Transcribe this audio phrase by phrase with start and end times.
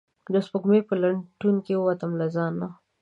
[0.33, 2.67] د سپوږمۍ په لټون ووتم له ځانه